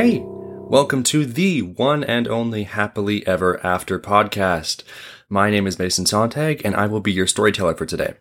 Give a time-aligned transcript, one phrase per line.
[0.00, 4.84] Hey, welcome to the one and only Happily Ever After podcast.
[5.28, 8.14] My name is Mason Sontag, and I will be your storyteller for today.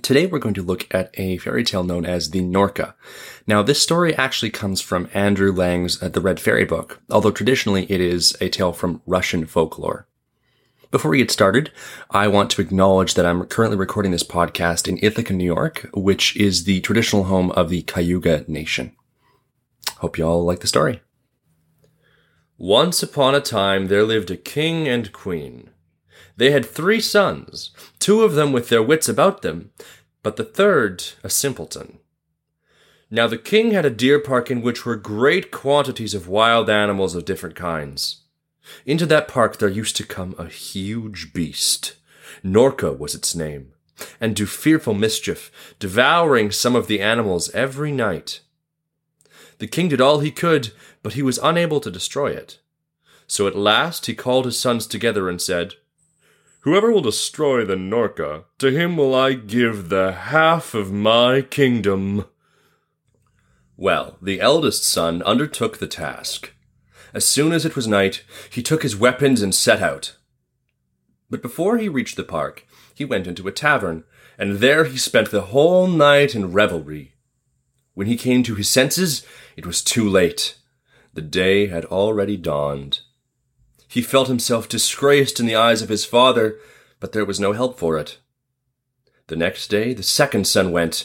[0.00, 2.94] Today we're going to look at a fairy tale known as the Norka.
[3.46, 7.84] Now, this story actually comes from Andrew Lang's uh, The Red Fairy book, although traditionally
[7.90, 10.06] it is a tale from Russian folklore.
[10.90, 11.70] Before we get started,
[12.10, 16.34] I want to acknowledge that I'm currently recording this podcast in Ithaca, New York, which
[16.34, 18.96] is the traditional home of the Cayuga Nation.
[20.02, 21.00] Hope you all like the story.
[22.58, 25.70] Once upon a time, there lived a king and queen.
[26.36, 27.70] They had three sons,
[28.00, 29.70] two of them with their wits about them,
[30.24, 32.00] but the third a simpleton.
[33.12, 37.14] Now the king had a deer park in which were great quantities of wild animals
[37.14, 38.22] of different kinds.
[38.84, 41.94] Into that park there used to come a huge beast.
[42.44, 43.72] Norka was its name,
[44.20, 48.40] and do fearful mischief, devouring some of the animals every night.
[49.62, 50.72] The king did all he could,
[51.04, 52.58] but he was unable to destroy it.
[53.28, 55.74] So at last he called his sons together and said,
[56.62, 62.24] Whoever will destroy the Norka, to him will I give the half of my kingdom.
[63.76, 66.52] Well, the eldest son undertook the task.
[67.14, 70.16] As soon as it was night, he took his weapons and set out.
[71.30, 72.66] But before he reached the park,
[72.96, 74.02] he went into a tavern,
[74.36, 77.12] and there he spent the whole night in revelry.
[77.94, 79.24] When he came to his senses,
[79.56, 80.56] it was too late.
[81.14, 83.00] The day had already dawned.
[83.86, 86.58] He felt himself disgraced in the eyes of his father,
[87.00, 88.18] but there was no help for it.
[89.26, 91.04] The next day, the second son went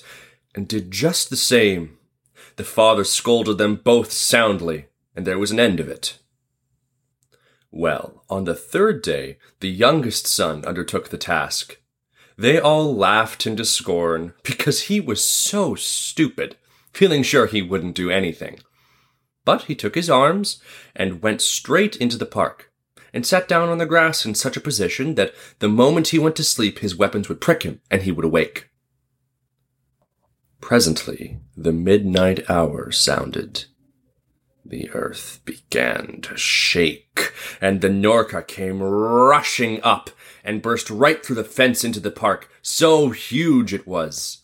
[0.56, 1.98] and did just the same.
[2.56, 6.18] The father scolded them both soundly, and there was an end of it.
[7.72, 11.78] Well, on the third day, the youngest son undertook the task.
[12.38, 16.56] They all laughed him to scorn because he was so stupid,
[16.94, 18.60] feeling sure he wouldn't do anything.
[19.46, 20.62] But he took his arms
[20.96, 22.72] and went straight into the park
[23.14, 26.36] and sat down on the grass in such a position that the moment he went
[26.36, 28.70] to sleep his weapons would prick him and he would awake.
[30.60, 33.66] Presently, the midnight hour sounded.
[34.66, 37.32] The earth began to shake,
[37.62, 40.10] and the Norka came rushing up
[40.44, 42.50] and burst right through the fence into the park.
[42.62, 44.44] So huge it was.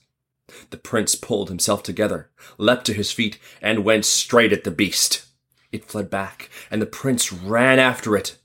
[0.69, 5.25] The prince pulled himself together, leapt to his feet, and went straight at the beast.
[5.71, 8.37] It fled back, and the prince ran after it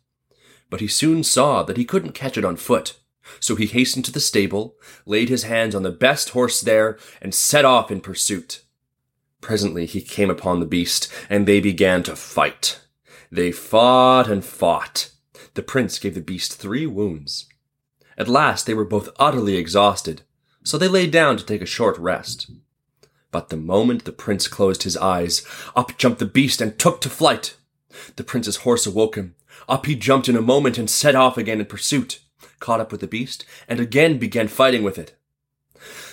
[0.70, 2.98] but he soon saw that he couldn't catch it on foot.
[3.41, 7.34] So he hastened to the stable, laid his hands on the best horse there, and
[7.34, 8.62] set off in pursuit.
[9.41, 12.80] Presently he came upon the beast, and they began to fight.
[13.30, 15.10] They fought and fought.
[15.54, 17.47] The prince gave the beast three wounds.
[18.16, 20.22] At last they were both utterly exhausted,
[20.68, 22.50] so they lay down to take a short rest.
[23.30, 25.42] But the moment the prince closed his eyes,
[25.74, 27.56] up jumped the beast and took to flight.
[28.16, 29.34] The prince's horse awoke him,
[29.66, 32.20] up he jumped in a moment and set off again in pursuit,
[32.60, 35.16] caught up with the beast, and again began fighting with it.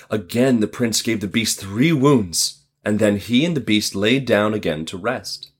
[0.09, 4.25] Again the prince gave the beast three wounds, and then he and the beast laid
[4.25, 5.51] down again to rest.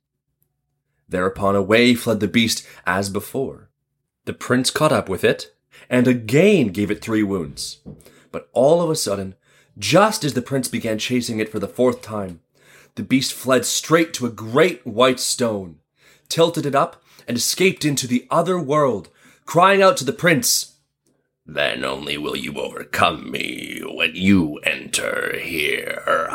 [1.10, 3.70] Thereupon away fled the beast as before.
[4.24, 5.54] The prince caught up with it,
[5.90, 7.82] and again gave it three wounds.
[8.36, 9.36] But all of a sudden,
[9.78, 12.42] just as the prince began chasing it for the fourth time,
[12.96, 15.80] the beast fled straight to a great white stone,
[16.28, 19.08] tilted it up, and escaped into the other world,
[19.46, 20.80] crying out to the prince,
[21.46, 26.30] Then only will you overcome me when you enter here.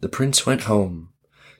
[0.00, 1.08] the prince went home,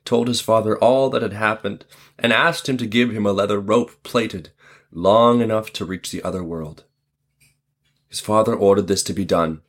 [0.05, 1.87] told his father all that had happened,
[2.19, 4.51] and asked him to give him a leather rope plaited,
[4.93, 6.85] long enough to reach the other world.
[8.09, 9.63] His father ordered this to be done.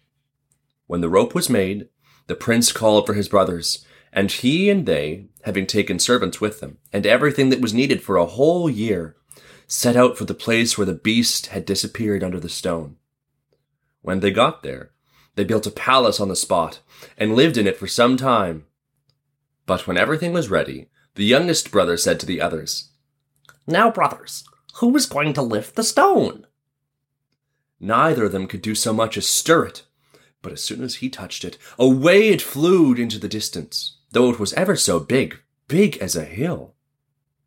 [0.88, 1.88] When the rope was made,
[2.28, 6.78] the prince called for his brothers, and he and they, having taken servants with them,
[6.92, 9.16] and everything that was needed for a whole year,
[9.66, 12.98] set out for the place where the beast had disappeared under the stone.
[14.02, 14.92] When they got there,
[15.36, 16.82] they built a palace on the spot,
[17.18, 18.66] and lived in it for some time.
[19.66, 22.92] But when everything was ready, the youngest brother said to the others,
[23.66, 24.44] Now, brothers,
[24.76, 26.48] who is going to lift the stone?
[27.80, 29.84] Neither of them could do so much as stir it,
[30.42, 34.40] but as soon as he touched it, away it flew into the distance though it
[34.40, 36.76] was ever so big, big as a hill.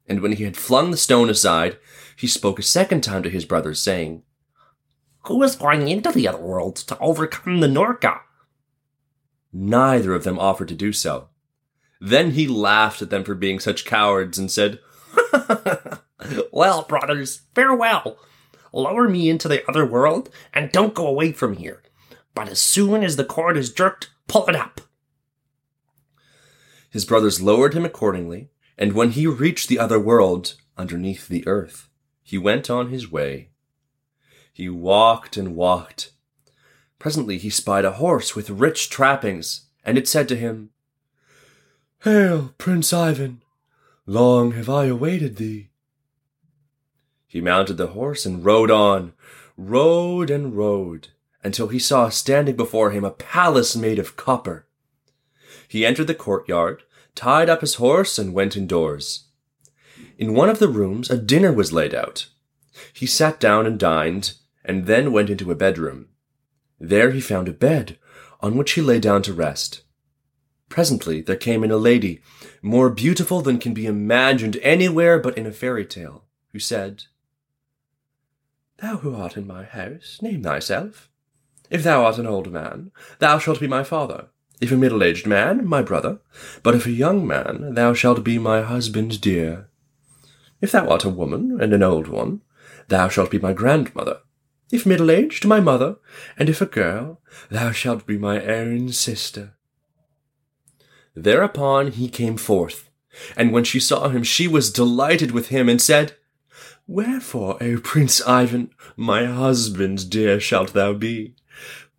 [0.07, 1.79] And when he had flung the stone aside,
[2.17, 4.23] he spoke a second time to his brothers, saying,
[5.23, 8.21] Who is going into the other world to overcome the Norka?
[9.53, 11.29] Neither of them offered to do so.
[12.01, 14.81] Then he laughed at them for being such cowards and said,
[16.53, 18.19] Well, brothers, farewell.
[18.73, 21.83] Lower me into the other world and don't go away from here.
[22.35, 24.81] But as soon as the cord is jerked, pull it up.
[26.91, 31.89] His brothers lowered him accordingly, and when he reached the other world, underneath the earth,
[32.23, 33.51] he went on his way.
[34.53, 36.13] He walked and walked.
[36.99, 40.71] Presently he spied a horse with rich trappings, and it said to him,
[42.05, 43.43] Hail, Prince Ivan!
[44.07, 45.71] Long have I awaited thee.
[47.27, 49.13] He mounted the horse and rode on,
[49.57, 51.09] rode and rode,
[51.43, 54.67] until he saw standing before him a palace made of copper.
[55.69, 56.83] He entered the courtyard,
[57.15, 59.25] tied up his horse, and went indoors.
[60.19, 62.29] In one of the rooms a dinner was laid out.
[62.93, 64.35] He sat down and dined,
[64.65, 66.09] and then went into a bedroom.
[66.79, 67.99] There he found a bed,
[68.41, 69.83] on which he lay down to rest.
[70.69, 72.21] Presently there came in a lady,
[72.61, 77.05] more beautiful than can be imagined anywhere but in a fairy tale, who said,
[78.79, 81.09] Thou who art in my house, name thyself.
[81.71, 84.27] If thou art an old man, thou shalt be my father.
[84.61, 86.19] If a middle aged man, my brother.
[86.63, 89.69] But if a young man, thou shalt be my husband dear.
[90.61, 92.43] If thou art a woman, and an old one,
[92.89, 94.21] thou shalt be my grandmother.
[94.71, 95.97] If middle aged, my mother,
[96.39, 97.21] and if a girl,
[97.51, 99.55] thou shalt be my own sister.
[101.15, 102.91] Thereupon he came forth,
[103.37, 106.17] and when she saw him, she was delighted with him, and said,
[106.87, 111.35] Wherefore, O Prince Ivan, my husband dear shalt thou be?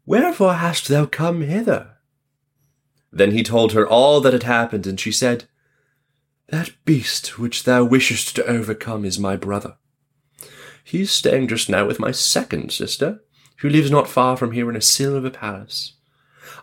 [0.06, 1.98] Wherefore hast thou come hither?
[3.12, 5.45] Then he told her all that had happened, and she said,
[6.50, 9.75] That beast which thou wishest to overcome is my brother.
[10.84, 13.22] He is staying just now with my second sister,
[13.57, 15.94] who lives not far from here in a silver palace.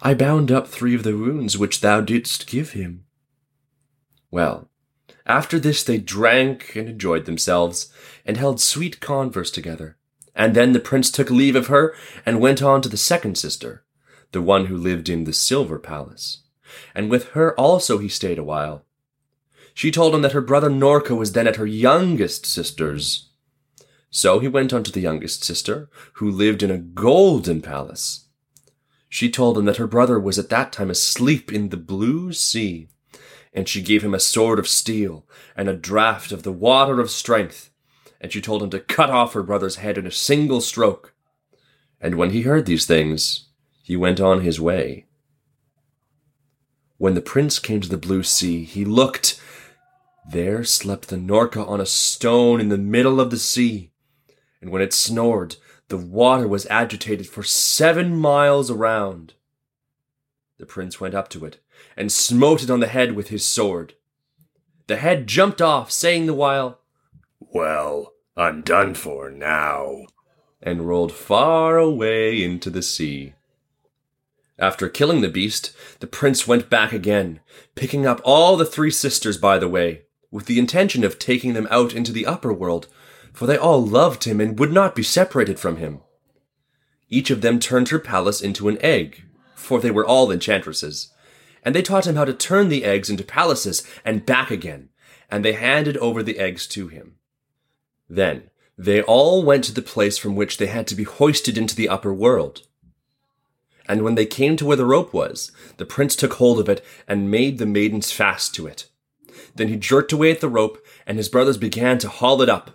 [0.01, 3.05] I bound up three of the wounds which thou didst give him.
[4.31, 4.71] Well,
[5.27, 7.93] after this they drank and enjoyed themselves,
[8.27, 9.97] and held sweet converse together.
[10.35, 11.95] And then the prince took leave of her,
[12.27, 13.85] and went on to the second sister,
[14.33, 16.43] the one who lived in the silver palace.
[16.95, 18.85] And with her also he stayed a while.
[19.75, 23.31] She told him that her brother Norka was then at her youngest sister's,
[24.15, 28.27] so he went on to the youngest sister, who lived in a golden palace.
[29.09, 32.89] She told him that her brother was at that time asleep in the blue sea,
[33.55, 35.25] and she gave him a sword of steel
[35.57, 37.71] and a draught of the water of strength,
[38.21, 41.15] and she told him to cut off her brother's head in a single stroke.
[42.01, 43.47] And when he heard these things,
[43.83, 45.07] he went on his way.
[46.99, 49.41] When the prince came to the blue sea, he looked.
[50.29, 53.91] There slept the Norka on a stone in the middle of the sea
[54.65, 55.57] and when it snored,
[55.89, 59.35] the water was agitated for seven miles around.
[60.57, 61.59] The prince went up to it,
[61.97, 63.95] and smote it on the head with his sword.
[64.87, 66.81] The head jumped off, saying the while,
[67.41, 70.07] Well, I'm done for now,
[70.63, 73.35] and rolled far away into the sea.
[74.59, 77.41] After killing the beast, the prince went back again,
[77.75, 81.69] picking up all the three sisters by the way, with the intention of taking them
[81.71, 82.89] out into the upper world
[83.35, 86.01] for they all loved him and would not be separated from him.
[87.11, 89.25] Each of them turned her palace into an egg,
[89.57, 91.13] for they were all enchantresses,
[91.65, 94.91] and they taught him how to turn the eggs into palaces and back again,
[95.31, 97.17] and they handed over the eggs to him.
[98.09, 101.77] Then they all went to the place from which they had to be hoisted into
[101.77, 102.63] the upper world.
[103.87, 106.85] And when they came to where the rope was, the prince took hold of it
[107.07, 108.87] and made the maidens fast to it.
[109.55, 112.71] Then he jerked away at the rope, and his brothers began to haul it up.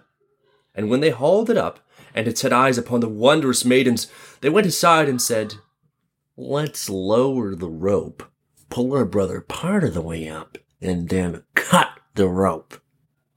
[0.76, 1.80] And when they hauled it up
[2.14, 4.08] and had set eyes upon the wondrous maidens,
[4.42, 5.56] they went aside and said,
[6.38, 8.24] Let's lower the rope,
[8.70, 12.80] pull our brother part of the way up, and then cut the rope.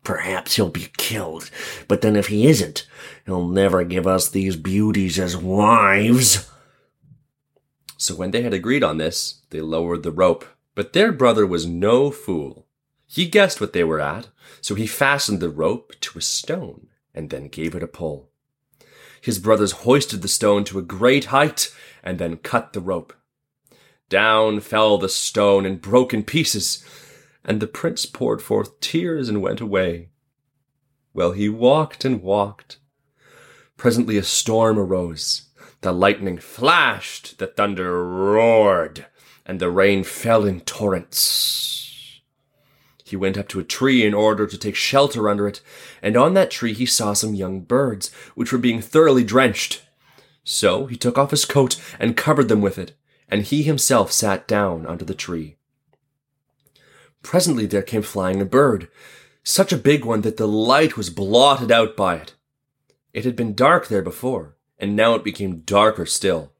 [0.04, 1.50] Perhaps he'll be killed,
[1.86, 2.86] but then if he isn't,
[3.24, 6.50] he'll never give us these beauties as wives.
[7.96, 10.44] So when they had agreed on this, they lowered the rope.
[10.74, 12.66] But their brother was no fool.
[13.06, 14.28] He guessed what they were at,
[14.60, 18.30] so he fastened the rope to a stone and then gave it a pull.
[19.20, 21.72] His brothers hoisted the stone to a great height
[22.02, 23.12] and then cut the rope.
[24.08, 26.84] Down fell the stone and broke in pieces,
[27.44, 30.10] and the prince poured forth tears and went away.
[31.14, 32.78] Well, he walked and walked.
[33.76, 35.48] Presently a storm arose.
[35.80, 39.06] The lightning flashed, the thunder roared,
[39.44, 42.20] and the rain fell in torrents.
[43.04, 45.60] He went up to a tree in order to take shelter under it,
[46.00, 49.82] and on that tree he saw some young birds, which were being thoroughly drenched.
[50.44, 52.94] So he took off his coat and covered them with it,
[53.32, 55.56] and he himself sat down under the tree.
[57.22, 58.88] Presently there came flying a bird,
[59.42, 62.34] such a big one that the light was blotted out by it.
[63.14, 66.52] It had been dark there before, and now it became darker still.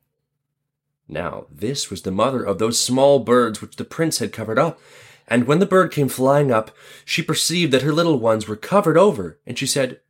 [1.07, 4.81] Now this was the mother of those small birds which the prince had covered up,
[5.29, 6.71] And when the bird came flying up,
[7.05, 10.01] she perceived that her little ones were covered over, and she said,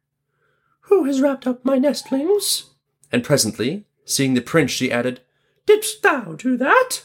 [0.83, 2.71] Who has wrapped up my nestlings?
[3.11, 5.23] And presently, seeing the prince, she added,
[5.67, 7.05] Didst thou do that?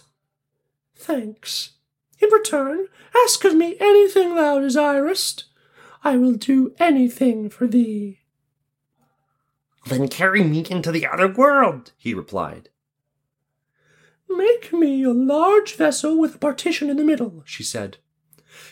[0.96, 1.74] Thanks.
[2.20, 2.88] In return,
[3.24, 5.46] ask of me anything thou desirest.
[6.04, 8.20] I will do anything for thee.
[9.86, 12.70] Then carry me into the other world, he replied.
[14.30, 17.98] Make me a large vessel with a partition in the middle, she said.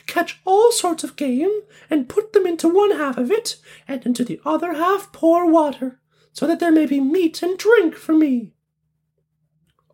[0.07, 4.25] Catch all sorts of game, and put them into one half of it, and into
[4.25, 5.99] the other half pour water,
[6.33, 8.54] so that there may be meat and drink for me.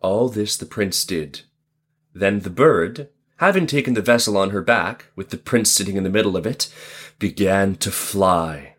[0.02, 1.42] All this the prince did.
[2.12, 6.04] Then the bird, having taken the vessel on her back, with the prince sitting in
[6.04, 6.72] the middle of it,
[7.18, 8.74] began to fly.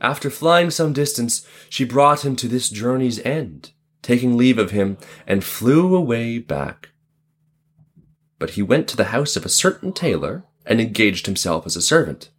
[0.00, 4.98] After flying some distance, she brought him to this journey's end, taking leave of him,
[5.26, 6.90] and flew away back.
[8.38, 11.82] But he went to the house of a certain tailor, and engaged himself as a
[11.82, 12.30] servant.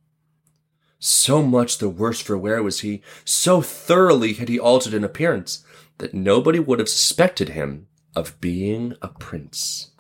[1.00, 5.64] So much the worse for wear was he, so thoroughly had he altered in appearance,
[5.98, 9.92] that nobody would have suspected him of being a prince.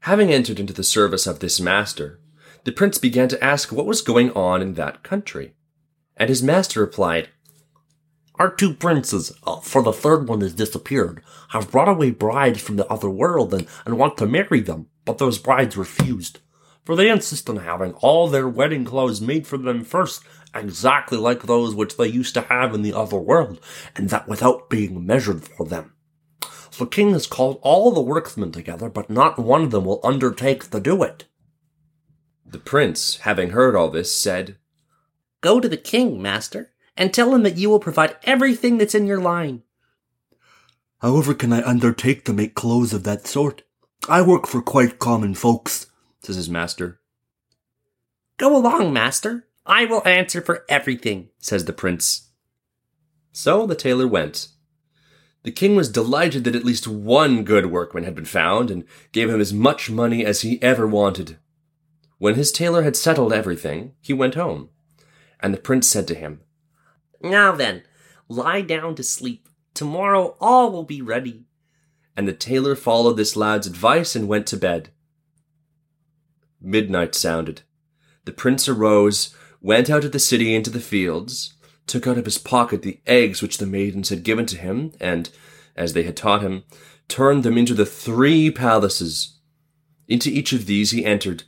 [0.00, 2.20] Having entered into the service of this master,
[2.64, 5.54] the prince began to ask what was going on in that country.
[6.16, 7.28] And his master replied,
[8.36, 12.76] Our two princes, uh, for the third one has disappeared, have brought away brides from
[12.76, 16.40] the other world and, and want to marry them, but those brides refused.
[16.84, 20.22] For they insist on having all their wedding clothes made for them first,
[20.58, 23.60] exactly like those which they used to have in the other world,
[23.94, 25.92] and that without being measured for them.
[26.78, 30.70] The king has called all the workmen together, but not one of them will undertake
[30.70, 31.24] to do it.
[32.44, 34.58] The prince, having heard all this, said,
[35.40, 39.06] Go to the king, master, and tell him that you will provide everything that's in
[39.06, 39.62] your line.
[41.00, 43.62] However can I undertake to make clothes of that sort?
[44.08, 45.86] I work for quite common folks,
[46.22, 47.00] says his master.
[48.38, 49.46] Go along, master.
[49.66, 52.30] I will answer for everything, says the prince.
[53.32, 54.48] So the tailor went.
[55.42, 59.28] The king was delighted that at least one good workman had been found, and gave
[59.28, 61.38] him as much money as he ever wanted.
[62.18, 64.70] When his tailor had settled everything, he went home.
[65.40, 66.40] And the prince said to him,
[67.20, 67.82] Now then,
[68.28, 69.48] lie down to sleep.
[69.74, 71.44] Tomorrow all will be ready.
[72.16, 74.90] And the tailor followed this lad's advice and went to bed.
[76.60, 77.62] Midnight sounded.
[78.24, 79.34] The prince arose,
[79.66, 81.54] went out of the city into the fields,
[81.88, 85.28] took out of his pocket the eggs which the maidens had given to him, and,
[85.74, 86.62] as they had taught him,
[87.08, 89.40] turned them into the three palaces.
[90.06, 91.42] Into each of these he entered,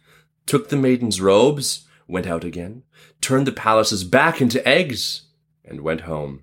[0.47, 2.83] took the maidens' robes, went out again,
[3.21, 5.29] turned the palaces back into eggs,
[5.65, 6.43] and went home.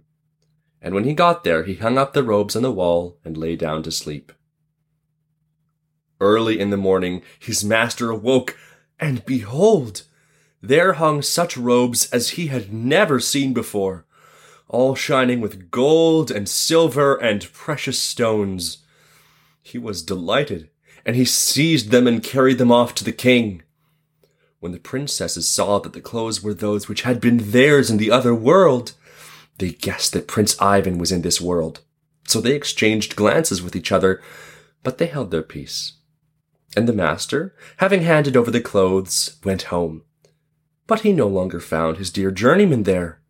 [0.82, 3.58] And when he got there, he hung up the robes on the wall and lay
[3.58, 4.32] down to sleep.
[6.22, 8.58] Early in the morning, his master awoke,
[8.98, 10.04] and behold,
[10.68, 14.06] there hung such robes as he had never seen before,
[14.68, 18.80] all shining with gold and silver and precious stones.
[19.62, 20.70] He was delighted,
[21.06, 23.62] and he seized them and carried them off to the king.
[24.60, 28.12] When the princesses saw that the clothes were those which had been theirs in the
[28.12, 28.94] other world,
[29.60, 31.82] they guessed that Prince Ivan was in this world.
[32.28, 34.22] So they exchanged glances with each other,
[34.84, 35.94] but they held their peace.
[36.76, 40.04] And the master, having handed over the clothes, went home.
[40.88, 43.22] But he no longer found his dear journeyman there.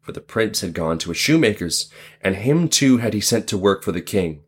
[0.00, 3.58] For the prince had gone to a shoemaker's, and him too had he sent to
[3.58, 4.42] work for the king.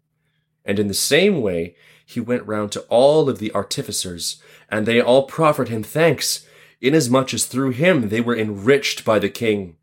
[0.64, 5.00] And in the same way he went round to all of the artificers, and they
[5.00, 6.46] all proffered him thanks,
[6.80, 9.76] inasmuch as through him they were enriched by the king.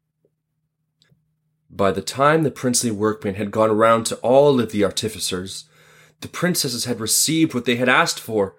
[1.70, 5.66] By the time the princely workmen had gone round to all of the artificers,
[6.22, 8.56] the princesses had received what they had asked for.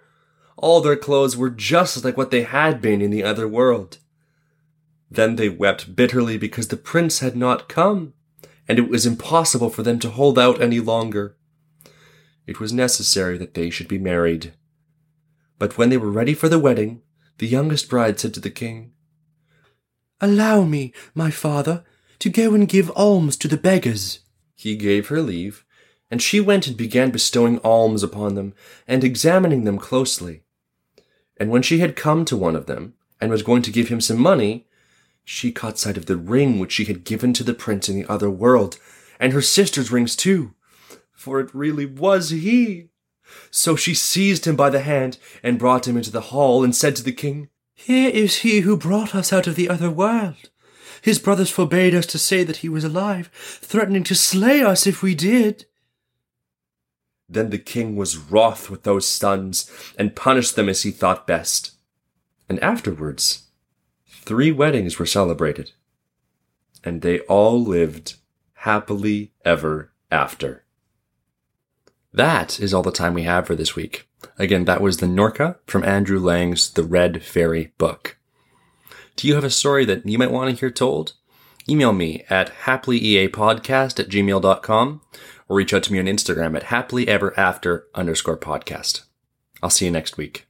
[0.63, 3.97] All their clothes were just like what they had been in the other world.
[5.11, 8.13] Then they wept bitterly because the prince had not come,
[8.69, 11.35] and it was impossible for them to hold out any longer.
[12.47, 14.53] It was necessary that they should be married.
[15.59, 17.01] But when they were ready for the wedding,
[17.39, 18.93] the youngest bride said to the king,
[20.21, 21.85] Allow me, my father,
[22.19, 24.21] to go and give alms to the beggars.
[24.55, 25.65] He gave her leave,
[26.11, 28.53] and she went and began bestowing alms upon them,
[28.87, 30.43] and examining them closely.
[31.41, 34.01] And when she had come to one of them, and was going to give him
[34.01, 34.67] some money,
[35.25, 38.11] she caught sight of the ring which she had given to the prince in the
[38.11, 38.79] other world,
[39.19, 40.55] and her sister's rings too,
[41.13, 42.89] for it really was he.
[43.51, 46.95] So she seized him by the hand, and brought him into the hall, and said
[46.97, 50.51] to the king, Here is he who brought us out of the other world.
[51.01, 55.03] His brothers forbade us to say that he was alive, threatening to slay us if
[55.03, 55.65] we did.
[57.31, 61.73] Then the king was wroth with those sons, and punished them as he thought best.
[62.49, 63.45] And afterwards,
[64.09, 65.71] three weddings were celebrated.
[66.83, 68.17] And they all lived
[68.55, 70.65] happily ever after.
[72.13, 74.09] That is all the time we have for this week.
[74.37, 78.19] Again, that was the Norka from Andrew Lang's The Red Fairy book.
[79.15, 81.13] Do you have a story that you might want to hear told?
[81.69, 85.01] Email me at happilyeapodcast at gmail.com
[85.51, 89.03] or reach out to me on Instagram at happilyeverafter underscore podcast.
[89.63, 90.47] I'll see you next week.